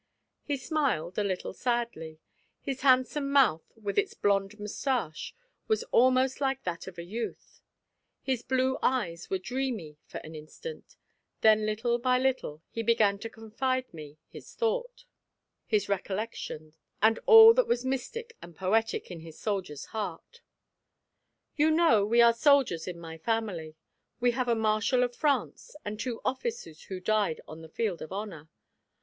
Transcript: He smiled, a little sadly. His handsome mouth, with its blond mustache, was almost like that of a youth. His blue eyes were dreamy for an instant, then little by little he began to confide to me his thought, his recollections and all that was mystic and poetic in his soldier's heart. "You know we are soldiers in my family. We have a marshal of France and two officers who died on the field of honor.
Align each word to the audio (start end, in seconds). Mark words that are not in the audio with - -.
He 0.41 0.57
smiled, 0.57 1.19
a 1.19 1.23
little 1.23 1.53
sadly. 1.53 2.17
His 2.59 2.81
handsome 2.81 3.29
mouth, 3.31 3.71
with 3.75 3.99
its 3.99 4.15
blond 4.15 4.59
mustache, 4.59 5.35
was 5.67 5.83
almost 5.91 6.41
like 6.41 6.63
that 6.63 6.87
of 6.87 6.97
a 6.97 7.03
youth. 7.03 7.61
His 8.23 8.41
blue 8.41 8.79
eyes 8.81 9.29
were 9.29 9.37
dreamy 9.37 9.99
for 10.07 10.17
an 10.23 10.33
instant, 10.33 10.95
then 11.41 11.67
little 11.67 11.99
by 11.99 12.17
little 12.17 12.63
he 12.71 12.81
began 12.81 13.19
to 13.19 13.29
confide 13.29 13.89
to 13.89 13.95
me 13.95 14.17
his 14.27 14.55
thought, 14.55 15.05
his 15.67 15.87
recollections 15.87 16.73
and 16.99 17.19
all 17.27 17.53
that 17.53 17.67
was 17.67 17.85
mystic 17.85 18.35
and 18.41 18.55
poetic 18.55 19.11
in 19.11 19.19
his 19.19 19.37
soldier's 19.37 19.85
heart. 19.93 20.41
"You 21.55 21.69
know 21.69 22.03
we 22.03 22.23
are 22.23 22.33
soldiers 22.33 22.87
in 22.87 22.99
my 22.99 23.19
family. 23.19 23.75
We 24.19 24.31
have 24.31 24.47
a 24.47 24.55
marshal 24.55 25.03
of 25.03 25.15
France 25.15 25.75
and 25.85 25.99
two 25.99 26.21
officers 26.25 26.85
who 26.85 26.99
died 26.99 27.39
on 27.47 27.61
the 27.61 27.69
field 27.69 28.01
of 28.01 28.11
honor. 28.11 28.49